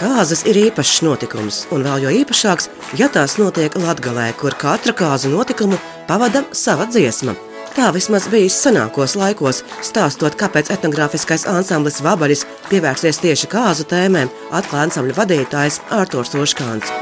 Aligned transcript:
Kāzas 0.00 0.46
ir 0.48 0.56
īpašs 0.56 1.02
notikums, 1.04 1.56
un 1.76 1.82
vēl 1.84 2.06
jo 2.06 2.12
īpašāks, 2.22 2.70
ja 2.96 3.10
tās 3.12 3.34
notiek 3.36 3.74
Latvijā, 3.76 4.30
kur 4.40 4.56
katra 4.56 4.94
kāzu 4.96 5.28
notikumu 5.28 5.76
pavada 6.08 6.40
sava 6.56 6.86
dziesma. 6.88 7.34
Tā 7.76 7.90
vismaz 7.92 8.24
bijis 8.32 8.56
senākos 8.64 9.12
laikos, 9.20 9.60
stāstot, 9.84 10.38
kāpēc 10.40 10.72
etnogrāfiskais 10.72 11.44
ansamblis 11.52 12.00
Vabaļs 12.06 12.46
pievērsies 12.70 13.20
tieši 13.20 13.52
kāzu 13.52 13.84
tēmēm, 13.92 14.32
atklāja 14.48 14.88
ansambļa 14.88 15.18
vadītājs 15.20 15.82
Ārtors 16.00 16.32
Oškāns. 16.32 16.96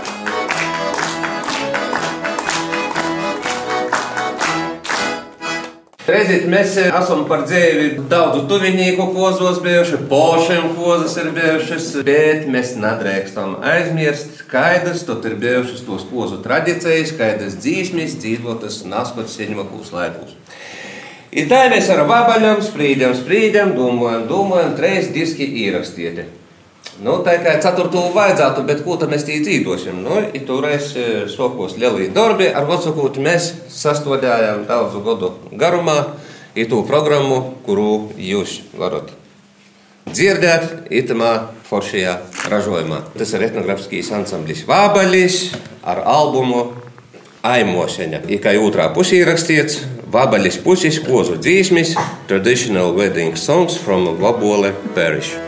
Reizīt 6.09 6.47
mēs 6.49 6.73
eh, 6.81 6.87
esam 6.97 7.27
par 7.29 7.43
dzīvi 7.45 8.07
daudzu 8.09 8.47
tuvinieku 8.49 9.11
kozos 9.13 9.59
bijuši, 9.61 9.99
pošiem 10.09 10.71
kozas 10.79 11.19
ir 11.21 11.29
bijušas, 11.37 11.89
bet 12.07 12.47
mēs 12.49 12.71
nedrīkstam 12.81 13.59
aizmirst, 13.75 14.41
kādas 14.49 15.03
tur 15.05 15.21
ir 15.29 15.37
bijušas 15.43 15.85
tos 15.85 16.07
kozu 16.09 16.41
tradīcijas, 16.47 17.13
kādas 17.19 17.59
dzīsmes 17.61 18.17
dzīvotas 18.23 18.81
naskot 18.89 19.29
seņvakūs 19.35 19.93
laikus. 19.99 20.33
I 21.29 21.45
tā 21.45 21.67
mēs 21.69 21.93
ar 21.93 22.07
vabaļiem 22.09 22.65
sprīdam, 22.65 23.13
sprīdam, 23.19 23.77
domājam, 23.77 24.25
domājam, 24.33 24.73
treis 24.81 25.13
diski 25.13 25.45
īrakstīti. 25.67 26.25
Nu, 26.99 27.21
tā 27.23 27.37
kā 27.39 27.53
ceturto 27.63 28.09
vajadzētu, 28.15 28.65
bet 28.67 28.81
ko 28.83 28.97
mēs 29.07 29.23
tī 29.27 29.39
dzīvosim? 29.45 30.01
Nu, 30.03 30.19
toreiz 30.49 30.91
sokos 31.31 31.77
lielī 31.79 32.09
darbi, 32.11 32.49
ar 32.51 32.67
vecākot 32.67 33.21
mēs 33.23 33.53
sastādījām 33.71 34.65
daudzu 34.67 35.05
gadu 35.07 35.31
garumā 35.53 36.01
to 36.67 36.83
programmu, 36.83 37.55
kuru 37.63 38.11
jūs 38.19 38.59
varat 38.75 39.13
dzirdēt 40.11 40.91
itamā 40.91 41.53
foršajā 41.69 42.17
ražojumā. 42.51 43.03
Tas 43.15 43.35
ir 43.37 43.47
etnogrāfiskīs 43.47 44.11
ansamblis 44.17 44.65
Vābaļis 44.67 45.41
ar 45.87 46.03
albumu 46.03 46.65
Aimoseņa. 47.47 48.25
I 48.27 48.41
kā 48.43 48.57
otrā 48.59 48.89
pusē 48.95 49.21
rakstīts 49.29 49.85
Vābaļis 50.11 50.63
puses 50.65 50.99
kozu 51.05 51.37
dzīsmis 51.39 51.95
Traditional 52.27 52.97
Wedding 52.97 53.37
Songs 53.37 53.79
from 53.79 54.17
Vabole 54.19 54.73
Parish. 54.97 55.48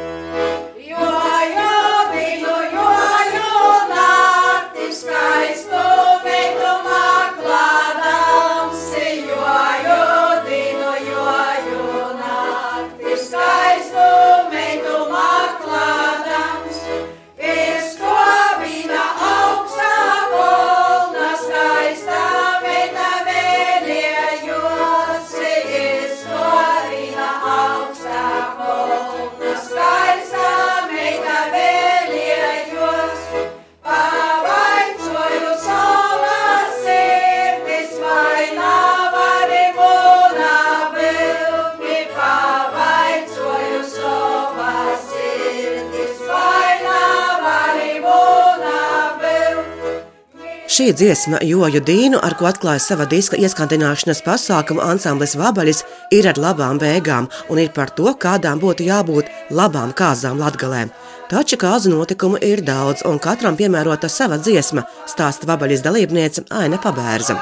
Šī 50.71 50.93
dziesma, 50.95 51.41
Joju 51.43 51.81
Dīnu, 51.83 52.19
ar 52.23 52.37
ko 52.39 52.47
atklāja 52.47 52.79
sava 52.85 53.03
diska 53.11 53.35
ieskandināšanas 53.43 54.21
pasākumu 54.23 54.85
ansamblis 54.85 55.33
Vabaļs, 55.35 55.81
ir 56.15 56.29
ar 56.31 56.39
labām 56.39 56.79
beigām 56.79 57.27
un 57.51 57.59
ir 57.59 57.73
par 57.75 57.91
to, 57.97 58.13
kādām 58.15 58.63
būtu 58.63 58.87
jābūt 58.87 59.33
labām 59.51 59.91
kāzām 59.99 60.39
latgalē. 60.39 60.85
Taču 61.33 61.59
kāzu 61.59 61.91
notikumu 61.91 62.39
ir 62.39 62.63
daudz, 62.63 63.03
un 63.03 63.19
katram 63.19 63.59
piemērota 63.59 64.07
sava 64.07 64.39
dziesma, 64.39 64.87
stāsta 65.11 65.51
Vabaļas 65.51 65.83
dalībniece 65.83 66.47
Aina 66.55 66.79
Pabērza. 66.79 67.41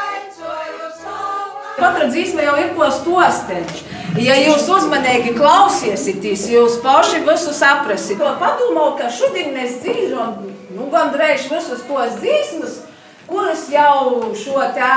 Katra 1.77 2.09
dzīsme 2.09 2.49
jau 2.49 2.57
ir 2.65 2.73
ko 2.81 2.89
stostēņš. 2.97 3.87
Ja 4.25 4.41
jūs 4.41 4.65
uzmanīgi 4.73 5.37
klausieties, 5.37 6.49
jūs 6.49 6.81
paši 6.81 7.27
visu 7.29 7.53
saprasit. 7.53 8.25
Padomāju, 8.41 8.97
ka 9.03 9.13
šodien 9.13 9.53
mēs 9.53 9.83
dzīvojam 9.85 10.47
nu, 10.73 10.89
gandrīz 10.89 11.51
visus 11.53 11.85
tos 11.85 12.17
dzīsmus, 12.23 12.87
kuras 13.29 13.69
jau 13.73 14.33
šo 14.37 14.63
tā 14.77 14.95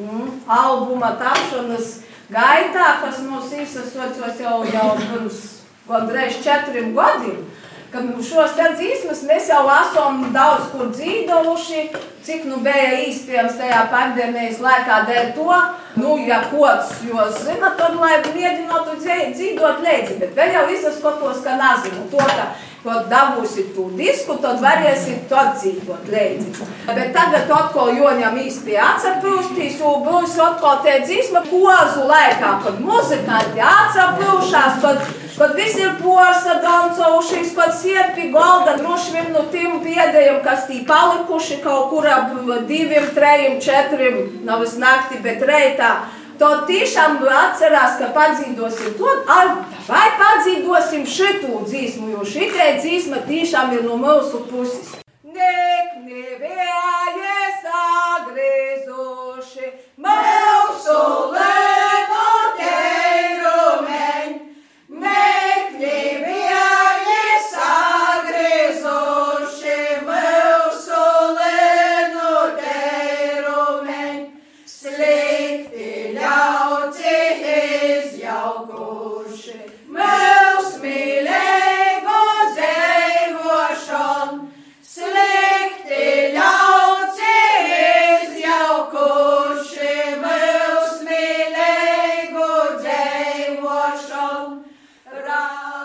mm, 0.00 0.30
albuma 0.50 1.14
tapšanas 1.20 2.00
gaitā, 2.32 3.00
kas 3.02 3.20
mums 3.26 3.52
izsasocos 3.52 4.40
jau, 4.40 4.62
jau 4.72 4.94
pirms 4.98 5.42
gandrīz 5.88 6.40
četriem 6.44 6.94
gadiem, 6.96 7.44
kad 7.92 8.08
šos 8.26 8.56
te 8.58 8.66
dzīsmas 8.74 9.22
mēs 9.28 9.48
jau 9.52 9.62
esam 9.70 10.24
daudz 10.34 10.72
kur 10.72 10.90
dzīvojuši, 10.90 11.82
cik 12.26 12.46
nu 12.48 12.58
bija 12.64 13.04
iespējams 13.04 13.58
tajā 13.60 13.84
pandēmijas 13.92 14.58
laikā 14.64 15.02
dēļ 15.10 15.32
to, 15.36 15.58
nu, 16.00 16.16
ja 16.26 16.40
kods 16.50 17.04
jūs 17.06 17.42
zina, 17.44 17.74
tad 17.78 17.94
lai 18.00 18.16
mēģinātu 18.24 18.98
dzīvot 19.04 19.84
līdzi, 19.84 20.18
bet 20.22 20.34
vēl 20.38 20.56
jau 20.56 20.64
izsaskotos, 20.74 21.44
ka 21.44 21.58
nezinu 21.60 22.08
to, 22.10 22.24
ka 22.24 22.48
Kad 22.84 23.06
dabūsiet 23.08 23.70
to 23.72 23.86
disku, 23.96 24.34
tad 24.42 24.58
varēsiet 24.60 25.22
to 25.30 25.40
dzīvot 25.54 26.08
līdzi. 26.12 26.66
Bet 26.84 27.14
tagad 27.16 27.48
atkal 27.48 27.94
joņam 27.96 28.34
īsti 28.42 28.74
atsapūstīs, 28.76 29.78
un 29.88 30.02
būs 30.04 30.34
atkal 30.44 30.82
tie 30.84 30.98
dzīsma 31.06 31.46
pozu 31.48 32.04
laikā, 32.10 32.50
kad 32.66 32.82
muzikanti 32.84 33.62
atsapūšās, 33.64 34.76
kad, 34.82 35.00
kad 35.38 35.54
visi 35.56 35.80
ir 35.86 35.94
porsa 36.02 36.58
dancaušies, 36.60 37.54
kad 37.56 37.72
sierpi 37.78 38.28
galda 38.34 38.76
droši 38.82 39.16
vien 39.16 39.32
no 39.32 39.46
tiem 39.54 39.80
pēdējiem, 39.86 40.42
kas 40.44 40.68
tī 40.68 40.82
palikuši 40.84 41.62
kaut 41.64 41.88
kur 41.94 42.04
ap 42.04 42.36
diviem, 42.68 43.08
trejiem, 43.16 43.56
četriem, 43.64 44.20
nav 44.44 44.60
vis 44.66 44.76
nakti, 44.76 45.22
bet 45.24 45.40
reitā. 45.40 45.94
Tad 46.38 46.64
tiešām 46.66 47.20
atcerās, 47.30 47.94
ka 48.00 48.08
padzīvosim 48.16 48.96
to, 48.98 49.12
vai 49.86 50.06
padzīvosim 50.18 51.06
šitu 51.06 51.62
dzīsmu, 51.68 52.10
jo 52.16 52.26
šitai 52.26 52.72
dzīsma 52.80 53.22
tiešām 53.28 53.76
ir 53.76 53.86
no 53.86 54.00
mūsu 54.02 54.42
puses. 54.50 54.96
Nek 55.22 55.94
nevējies 56.08 57.70
agriezuši 57.84 59.72
mūsu 60.02 61.00
lēno 61.38 61.83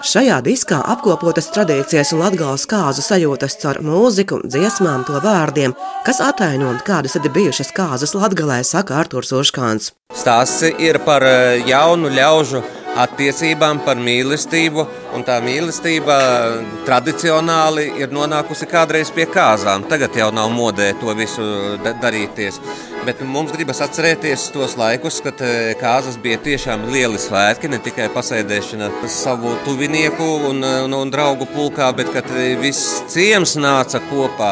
Šajā 0.10 0.40
diskā 0.42 0.80
apkopotas 0.90 1.52
tradīcijas 1.54 2.16
un 2.16 2.24
latgāles 2.24 2.64
kāzu 2.72 3.04
sajūtas 3.06 3.60
caur 3.62 3.78
mūziku, 3.86 4.40
dziesmām, 4.42 5.04
to 5.06 5.20
vārdiem, 5.22 5.76
kas 6.08 6.18
ataino, 6.26 6.72
kādas 6.88 7.20
ir 7.20 7.30
bijušas 7.36 7.70
kāzas 7.78 8.16
latgalē, 8.18 8.64
saka 8.66 8.98
Arturs 9.04 9.30
Oškāns. 9.38 9.92
Stāsts 10.18 10.66
ir 10.82 10.98
par 11.06 11.22
eh, 11.30 11.62
jaunu 11.70 12.10
ļaužu 12.10 12.64
attiecībām, 13.04 13.82
par 13.86 14.00
mīlestību, 14.02 14.86
tā 15.28 15.40
mīlestība 15.44 16.18
tradicionāli 16.88 17.88
ir 18.02 18.14
nonākusi 18.16 18.68
kādreiz 18.70 19.12
pie 19.16 19.28
kāzām. 19.30 19.86
Tagad 19.90 20.16
jau 20.18 20.30
nav 20.36 20.52
modē 20.54 20.92
to 21.02 21.14
visu 21.18 21.46
da 21.84 21.94
darīties. 22.04 22.60
Bet 23.08 23.22
mums 23.24 23.54
gribas 23.56 23.80
atcerēties 23.82 24.50
tos 24.54 24.76
laikus, 24.80 25.22
kad 25.24 25.40
eh, 25.46 25.72
kāzas 25.80 26.18
bija 26.22 26.42
tiešām 26.44 26.90
lieli 26.92 27.20
svētki, 27.22 27.72
ne 27.72 27.80
tikai 27.84 28.10
pasēdēšana 28.14 28.90
savu 29.10 29.56
tuvinieku 29.66 30.28
un, 30.50 30.60
un, 30.86 30.98
un 30.98 31.14
draugu 31.14 31.48
pulkā, 31.54 31.90
bet 31.96 32.12
kad 32.14 32.28
eh, 32.36 32.58
viss 32.60 33.00
ciems 33.14 33.56
nāca 33.62 34.04
kopā 34.12 34.52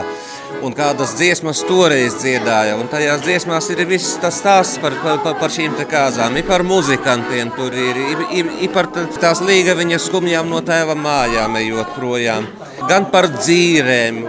un 0.65 0.73
kādas 0.75 1.13
dziesmas 1.17 1.61
toreiz 1.67 2.17
dziedāja. 2.21 2.77
Un 2.79 2.89
tajās 2.91 3.23
dziesmās 3.25 3.69
ir 3.73 3.83
viss 3.89 4.17
tas 4.21 4.39
stāsts 4.41 4.81
par, 4.81 4.95
par, 5.03 5.35
par 5.39 5.53
šīm 5.53 5.77
kāzām, 5.89 6.37
ir 6.39 6.47
par 6.47 6.63
muzikantiem, 6.67 7.51
tur 7.55 7.75
ir, 7.75 8.01
ir, 8.13 8.25
ir, 8.41 8.51
ir 8.67 8.73
par 8.73 8.89
tās 8.93 9.43
līgaviņas 9.45 10.09
skumjām 10.09 10.49
no 10.49 10.63
tēva 10.65 10.97
mājām 10.97 11.59
ejot 11.61 11.95
projām. 11.97 12.47
gan 12.89 13.09
par 13.11 13.29
dzīvēm. 13.35 14.23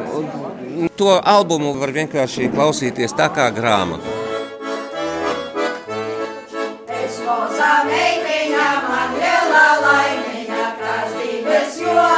To 0.98 1.18
albumu 1.18 1.74
var 1.78 1.92
vienkārši 1.94 2.50
klausīties 2.54 3.14
tā 3.18 3.28
kā 3.34 3.48
grāmatu. 3.54 4.14
Es 6.98 7.18
mazā 7.26 7.72
meitiņā, 7.88 8.68
man 8.86 9.18
lielā 9.18 9.66
laimiņa, 9.86 10.70
krastības 10.80 11.82
joja 11.82 12.17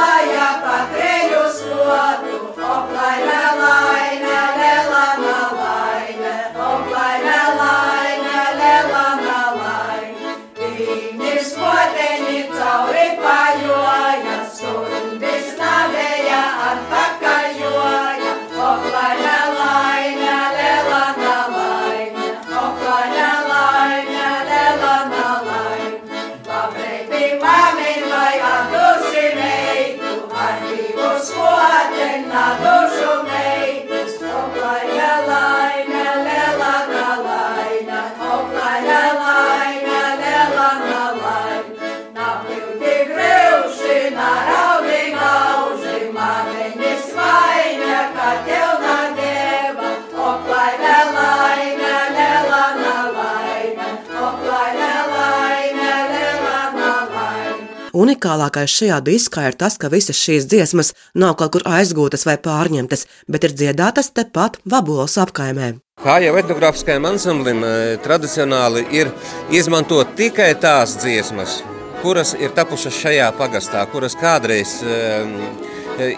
Unikālākais 58.21 58.69
šajā 58.69 58.99
diskā 59.01 59.47
ir 59.49 59.55
tas, 59.57 59.79
ka 59.81 59.89
visas 59.89 60.19
šīs 60.21 60.45
dziesmas 60.45 60.91
nav 61.17 61.33
kaut 61.39 61.55
kur 61.55 61.63
aizgūtas 61.65 62.27
vai 62.27 62.35
pārņemtas, 62.37 63.07
bet 63.25 63.47
ir 63.47 63.55
dziedātas 63.57 64.11
tepat 64.13 64.59
Vabulas 64.61 65.17
apkaimē. 65.17 65.79
Kā 66.03 66.19
jau 66.21 66.35
etnogrāfiskajam 66.37 67.07
ansamblim, 67.09 67.63
eh, 67.65 67.97
tradicionāli 68.03 68.85
ir 68.93 69.09
izmantot 69.49 70.13
tikai 70.15 70.53
tās 70.53 70.97
dziesmas, 71.01 71.63
kuras 72.03 72.35
ir 72.37 72.53
tapušas 72.53 72.93
šajā 72.93 73.31
pagastā, 73.39 73.87
kuras 73.89 74.13
kādreiz 74.13 74.83
eh, 74.85 75.25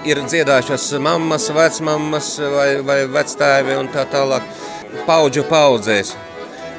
ir 0.03 0.17
dziedājušas 0.27 0.99
mammas, 0.99 1.47
vecmammas 1.55 2.35
vai, 2.39 2.81
vai 2.83 2.99
vectēvi 3.07 3.79
un 3.79 3.87
tā 3.87 4.03
tālāk, 4.11 4.43
paudžu 5.07 5.47
paudzēs. 5.47 6.17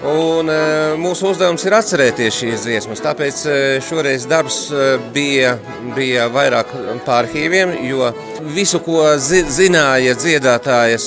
Un, 0.05 0.51
e, 0.53 0.57
mūsu 1.01 1.31
uzdevums 1.31 1.63
ir 1.65 1.75
atcerēties 1.79 2.37
šīs 2.37 2.65
dziesmas. 2.67 3.01
Tāpēc 3.05 3.39
e, 3.49 3.55
šoreiz 3.85 4.27
darbs 4.29 4.59
e, 4.69 4.89
bija, 5.15 5.55
bija 5.97 6.27
vairāk 6.33 6.75
par 7.07 7.25
arhīviem, 7.25 7.73
jo 7.89 8.11
visu, 8.53 8.83
ko 8.85 9.07
zi, 9.17 9.41
zināja 9.49 10.13
dziedātājas, 10.21 11.07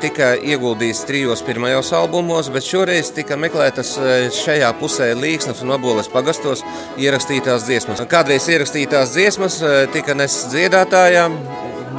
tika 0.00 0.32
ieguldīts 0.40 1.04
trijos 1.08 1.44
pirmajos 1.44 1.92
albumos, 1.98 2.48
bet 2.54 2.64
šoreiz 2.64 3.12
tika 3.16 3.36
meklētas 3.40 3.96
šajā 4.40 4.70
pusē 4.80 5.10
Līksnas 5.18 5.60
un 5.64 5.74
Aboles 5.76 6.08
pagastos 6.12 6.64
ierakstītās 7.00 7.68
dziesmas. 7.68 8.00
Kādreiz 8.08 8.48
ierakstītās 8.48 9.12
dziesmas 9.18 9.60
tika 9.92 10.16
nesas 10.16 10.48
dziedātājām. 10.54 11.36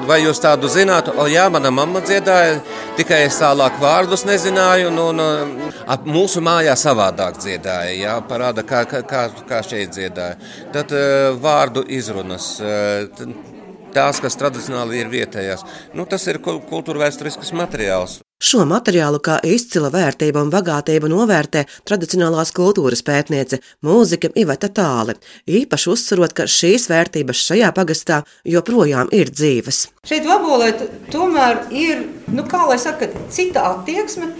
Vai 0.08 0.22
jūs 0.24 0.42
tādu 0.42 0.70
zinātu? 0.72 1.14
O, 1.20 1.28
jā, 1.30 1.46
mana 1.54 1.72
mamma 1.74 2.02
dziedāja, 2.06 2.60
tikai 2.98 3.22
es 3.28 3.38
tālāk 3.42 3.78
vārdus 3.82 4.26
nezināju. 4.28 4.90
Un, 4.92 5.22
un, 5.22 5.72
ap 5.92 6.08
mūsu 6.10 6.44
mājā 6.44 6.76
savādāk 6.80 7.40
dziedāja. 7.42 7.94
Jā, 7.98 8.18
parāda, 8.28 8.66
kā, 8.68 8.84
kā, 8.90 9.04
kā, 9.06 9.62
šeit 9.68 9.94
dziedāja. 9.96 10.40
Tad 10.74 10.94
uh, 10.96 11.32
vārdu 11.42 11.86
izrunas. 11.88 12.54
Uh, 12.62 13.50
Tās, 13.92 14.22
kas 14.24 14.38
tradicionāli 14.40 15.02
ir 15.02 15.10
vietējās, 15.12 15.66
nu, 16.00 16.06
tas 16.08 16.24
ir 16.32 16.38
kultūra 16.40 17.02
vēsturisks 17.02 17.52
materiāls. 17.60 18.22
Šo 18.42 18.64
materiālu 18.66 19.20
kā 19.22 19.36
izcila 19.46 19.92
vērtība 19.94 20.42
un 20.42 20.50
bagātība 20.50 21.06
novērtē 21.12 21.62
tradicionālās 21.86 22.50
kultūras 22.58 23.04
pētniece 23.06 23.60
mūzika 23.86 24.32
Iveta 24.42 24.66
Tāle, 24.74 25.14
īpaši 25.46 25.92
uzsverot, 25.92 26.34
ka 26.34 26.48
šīs 26.50 26.88
vērtības 26.90 27.44
šajā 27.52 27.70
pagastā 27.78 28.24
joprojām 28.50 29.14
ir 29.14 29.30
dzīves. 29.30 29.84
Šeit 30.10 30.26
vabolē 30.26 30.72
tomēr 31.14 31.68
ir, 31.70 32.02
nu, 32.34 32.48
kā 32.50 32.64
lai 32.66 32.80
saka, 32.82 33.12
cita 33.30 33.68
attieksme, 33.76 34.32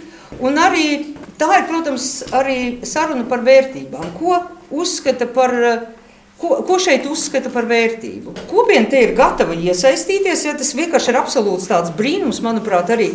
un 0.42 0.58
arī 0.58 1.14
tā 1.38 1.52
ir, 1.60 1.68
protams, 1.70 2.10
arī 2.34 2.58
saruna 2.82 3.22
par 3.30 3.46
vērtībām, 3.46 4.16
ko 4.18 4.40
uzskata 4.82 5.30
par 5.30 5.54
Ko, 6.42 6.56
ko 6.66 6.74
šeit 6.82 7.04
uzskata 7.06 7.52
par 7.54 7.68
vērtību? 7.70 8.32
Kopiena 8.50 8.88
te 8.90 8.98
ir 9.04 9.12
gatava 9.14 9.54
iesaistīties, 9.54 10.40
jo 10.48 10.54
tas 10.58 10.72
vienkārši 10.74 11.12
ir 11.12 11.18
absolūts 11.20 11.68
tāds 11.70 11.92
brīnums, 11.94 12.40
manuprāt, 12.42 12.90
arī 12.90 13.12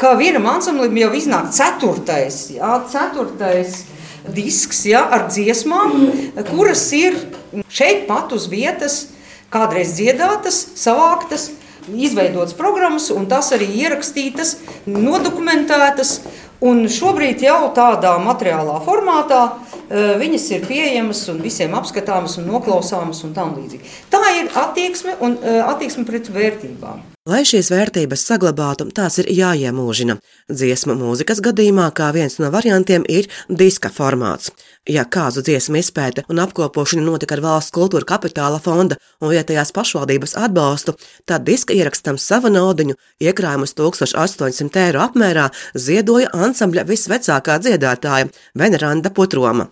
kā 0.00 0.14
vienam 0.16 0.48
ansamblim 0.48 0.96
jau 1.02 1.10
iznāk 1.18 1.50
ceturtais, 1.52 2.46
jā, 2.54 2.78
ceturtais 2.88 3.82
disks 4.32 4.86
jā, 4.88 5.02
ar 5.12 5.26
dziesmām, 5.28 5.92
kuras 6.48 6.86
ir 6.96 7.18
šeit 7.68 8.06
pat 8.08 8.32
uz 8.32 8.48
vietas, 8.48 9.00
kādreiz 9.52 9.92
dziedātas, 9.98 10.62
savāktas, 10.80 11.50
izveidotas 11.92 12.56
programmas, 12.56 13.10
un 13.12 13.28
tas 13.28 13.52
arī 13.56 13.68
ierakstītas, 13.84 14.56
nodokumentētas. 14.88 16.20
Un 16.60 16.84
šobrīd 16.92 17.40
jau 17.40 17.70
tādā 17.72 18.18
materiālā 18.20 18.74
formātā 18.84 19.44
viņas 19.90 20.50
ir 20.54 20.66
pieejamas 20.70 21.24
un 21.32 21.40
visiem 21.44 21.74
apskatāmas 21.78 22.38
un 22.40 22.46
noklausāmas 22.50 23.24
un 23.26 23.34
tam 23.36 23.56
līdzīgi. 23.58 23.96
Tā 24.12 24.22
ir 24.38 24.52
attieksme 24.54 25.16
un 25.20 25.38
attieksme 25.66 26.06
pret 26.08 26.30
vērtībām. 26.30 27.10
Lai 27.28 27.42
šīs 27.44 27.68
vērtības 27.68 28.22
saglabātu, 28.24 28.86
tās 28.96 29.18
ir 29.20 29.26
jāiemūžina. 29.28 30.14
Dziesmu 30.48 30.94
mūzikas 30.96 31.42
gadījumā, 31.44 31.90
kā 31.92 32.06
viens 32.16 32.38
no 32.40 32.48
variantiem, 32.50 33.04
ir 33.12 33.28
diska 33.46 33.90
formāts. 33.92 34.48
Ja 34.88 35.04
kāzu 35.04 35.44
dziesmu 35.44 35.76
izpēte 35.82 36.24
un 36.32 36.40
apkopošana 36.40 37.04
notika 37.04 37.36
ar 37.36 37.42
valsts 37.44 37.74
kultūra 37.76 38.08
kapitāla 38.08 38.56
fonda 38.64 38.96
un 39.20 39.34
vietējās 39.34 39.74
pašvaldības 39.76 40.34
atbalstu, 40.40 40.94
tad 41.28 41.44
diska 41.44 41.76
ierakstam 41.76 42.16
savu 42.18 42.48
naudu, 42.50 42.96
iekrājumus 43.20 43.76
1800 43.76 44.86
eiro 44.86 45.04
apmērā, 45.04 45.50
ziedoja 45.76 46.32
ansambļa 46.32 46.86
visvecākā 46.88 47.60
dziedātāja 47.60 48.32
Veneranda 48.56 49.12
Putroma. 49.12 49.68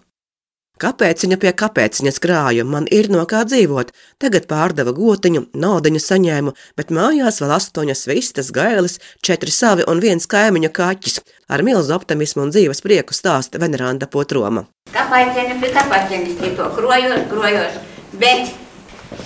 Kāpēc 0.78 1.24
viņa 1.24 1.36
pie 1.42 1.50
kāpēciņas 1.58 2.20
krāja? 2.22 2.62
Man 2.62 2.84
ir 2.94 3.08
no 3.10 3.24
kā 3.26 3.40
dzīvot. 3.48 3.88
Tagad 4.22 4.44
pārdeva 4.46 4.92
gotiņu, 4.94 5.48
naudu 5.58 5.90
saņēmu, 5.98 6.52
bet 6.78 6.92
mājās 6.94 7.40
vēl 7.42 7.54
astoņas 7.56 8.04
vistas, 8.06 8.52
gailis, 8.54 9.00
četri 9.18 9.50
savi 9.50 9.86
un 9.90 9.98
viens 9.98 10.30
kaimiņu 10.30 10.70
kaķis. 10.70 11.18
Ar 11.50 11.64
milzu 11.66 11.96
optimismu 11.96 12.44
un 12.46 12.54
dzīves 12.54 12.84
prieku 12.84 13.16
stāsta 13.16 13.58
Veneranda 13.58 14.06
Potroma. 14.06 14.68
Kāpēciņa 14.94 15.58
pie 15.58 15.72
kāpēciņas 15.74 16.38
tikko 16.44 16.70
krojos, 16.76 17.26
krojos, 17.32 17.82
bet 18.22 18.54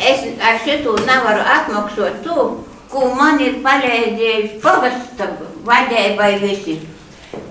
es 0.00 0.25
ar 0.40 0.56
šitu 0.64 0.97
nevaru 1.04 1.44
atmaksot 1.59 2.25
to, 2.25 2.49
ko 2.88 3.12
man 3.18 3.44
ir 3.44 3.61
palīdzējis 3.61 4.56
pagasta 4.64 5.35
vadībai 5.68 6.32
visi. 6.40 6.80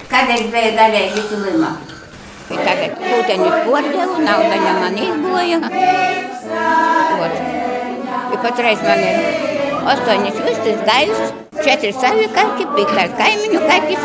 Kad 0.10 0.34
es 0.34 0.50
biju 0.50 0.74
galīgi 0.78 1.30
kai 2.52 2.66
tagad 2.68 2.92
putenis 3.00 3.56
puordavo, 3.66 4.16
nauda 4.28 4.56
ne 4.64 4.72
man 4.82 4.96
izgoja. 5.06 5.60
Вот. 7.20 7.32
И 8.34 8.38
потрэс 8.44 8.82
мане. 8.82 9.12
Остонис 9.86 10.34
выстыс 10.34 10.80
гайс, 10.86 11.18
четыре 11.64 11.94
сави 11.94 12.28
каки, 12.28 12.66
пикар 12.76 13.10
кайменю 13.18 13.60
каки. 13.70 13.98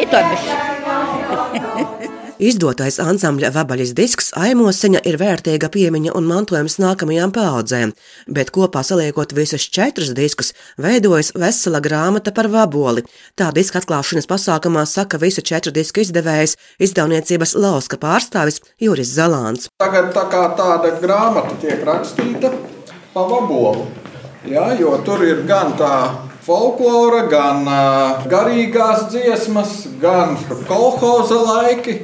И 0.00 0.06
то 0.06 0.22
бишь. 0.30 1.89
Izdotais 2.40 2.96
ansambļa 2.96 3.50
vabaļas 3.52 3.90
disks 3.92 4.30
Aimosiņa 4.32 5.02
ir 5.04 5.18
vērtīga 5.20 5.68
piemiņa 5.74 6.14
un 6.16 6.24
mantojums 6.24 6.78
nākamajām 6.80 7.34
paudzēm, 7.36 7.90
bet 8.32 8.48
kopā 8.56 8.80
saliekot 8.80 9.34
visus 9.36 9.66
četrus 9.68 10.14
diskus, 10.16 10.54
veidojas 10.80 11.34
vesela 11.36 11.82
grāmata 11.84 12.32
par 12.32 12.48
vaboli. 12.48 13.02
Tā 13.36 13.50
diska 13.52 13.82
atklāšanas 13.82 14.24
pasākumā 14.30 14.86
saka 14.88 15.20
visu 15.20 15.44
četru 15.44 15.74
disku 15.76 16.00
izdevējs, 16.00 16.56
izdevniecības 16.80 17.52
lauska 17.60 17.98
pārstāvis 18.00 18.62
Juris 18.80 19.12
Zalāns. 19.18 19.68
Tagad 19.76 20.08
tā 20.16 20.24
kā 20.32 20.46
tāda 20.56 20.94
grāmata 21.02 21.58
tiek 21.60 21.84
rakstīta 21.84 22.54
pa 23.12 23.26
vabolu, 23.28 23.84
ja, 24.48 24.70
jo 24.80 24.94
tur 25.04 25.26
ir 25.28 25.42
gan 25.44 25.76
tā 25.76 25.92
folklora, 26.48 27.26
gan 27.28 27.68
uh, 27.68 28.24
garīgās 28.32 29.10
dziesmas, 29.12 29.84
gan 30.00 30.38
kolhoza 30.64 31.42
laiki 31.44 31.98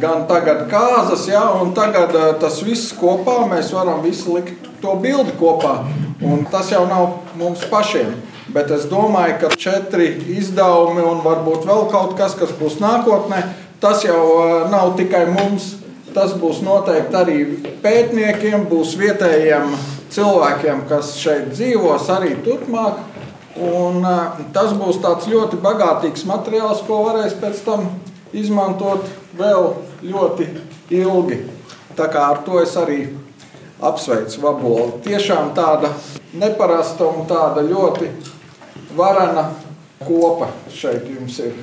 gan 0.00 0.26
tagad 0.28 0.66
kāzas, 0.70 1.26
ja, 1.30 1.44
un 1.62 1.72
tagad 1.76 2.14
tas 2.40 2.60
viss 2.66 2.94
kopā 2.96 3.44
mēs 3.50 3.72
varam 3.74 4.02
visu 4.04 4.36
likt 4.36 4.66
to 4.82 4.96
bildi 5.02 5.36
kopā. 5.40 5.78
Un 6.24 6.46
tas 6.50 6.70
jau 6.72 6.86
nav 6.88 7.20
mums 7.36 7.64
pašiem. 7.70 8.14
Bet 8.54 8.70
es 8.72 8.86
domāju, 8.88 9.40
ka 9.42 9.50
četri 9.58 10.06
izdevumi 10.36 11.02
un 11.04 11.20
varbūt 11.24 11.66
vēl 11.68 11.88
kaut 11.92 12.14
kas, 12.18 12.36
kas 12.38 12.54
būs 12.56 12.78
nākotnē, 12.80 13.42
tas 13.82 14.04
jau 14.06 14.20
eh, 14.44 14.54
nav 14.72 14.94
tikai 14.98 15.26
mums. 15.32 15.74
Tas 16.16 16.32
būs 16.32 16.62
noteikti 16.64 17.16
arī 17.18 17.40
pētniekiem, 17.82 18.62
būs 18.70 18.94
vietējiem 18.96 19.74
cilvēkiem, 20.14 20.86
kas 20.88 21.10
šeit 21.20 21.50
dzīvos 21.52 22.08
arī 22.14 22.38
turpmāk. 22.46 23.02
Un, 23.56 24.00
uh, 24.00 24.40
tas 24.52 24.72
būs 24.76 24.96
ļoti 25.00 25.58
bagātīgs 25.60 26.24
materiāls, 26.28 26.80
ko 26.88 27.02
varēs 27.04 27.36
pēc 27.40 27.60
tam 27.64 27.86
izmantot 28.36 29.06
vēl 29.38 29.70
ļoti 30.04 30.48
ilgi. 30.96 31.40
Tā 31.96 32.08
kā 32.12 32.26
ar 32.32 32.42
to 32.44 32.60
es 32.60 32.74
arī 32.76 33.06
apsveicu 33.80 34.42
Vabolu. 34.44 35.00
Tiešām 35.04 35.54
tāda 35.56 35.92
neparasta 36.36 37.08
un 37.08 37.24
tāda 37.28 37.64
ļoti 37.64 38.10
varana 38.96 39.48
kopa 40.04 40.50
šeit 40.72 41.08
jums 41.08 41.40
ir. 41.44 41.56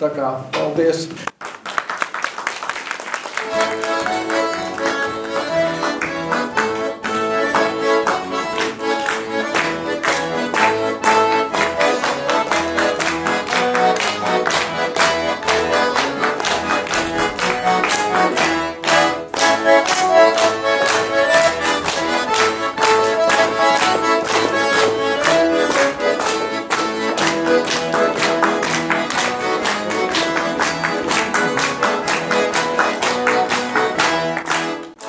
Tā 0.00 0.12
kā 0.14 0.34
paldies! 0.54 1.08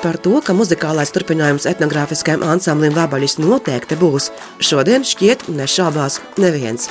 Par 0.00 0.16
to, 0.16 0.38
ka 0.40 0.54
muzikālais 0.56 1.10
turpinājums 1.12 1.66
etnogrāfiskajam 1.68 2.40
ansamblim 2.48 2.94
Vabaļis 2.96 3.36
noteikti 3.36 3.98
būs, 4.00 4.30
šodien 4.64 5.04
šķiet 5.04 5.44
nešābās 5.52 6.16
neviens. 6.40 6.88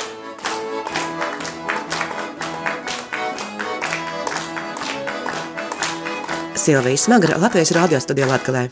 Silvija 6.53 7.01
Smagra, 7.01 7.41
Latvijas 7.41 7.73
radio 7.73 7.97
studijā 7.97 8.29
Latvijā. 8.29 8.69